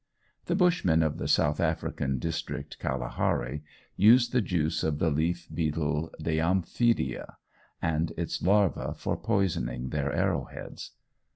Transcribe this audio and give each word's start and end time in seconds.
The 0.45 0.55
bushmen 0.55 1.03
of 1.03 1.19
the 1.19 1.27
South 1.27 1.59
African 1.59 2.17
district 2.17 2.79
"Kalahari," 2.79 3.61
use 3.95 4.29
the 4.29 4.41
juice 4.41 4.81
of 4.81 4.97
the 4.97 5.11
leaf 5.11 5.47
beetle 5.53 6.09
"diamphidia" 6.19 7.35
and 7.83 8.11
its 8.17 8.41
larva 8.41 8.95
for 8.97 9.15
poisoning 9.15 9.89
their 9.89 10.11
arrow 10.11 10.45
heads. 10.45 10.93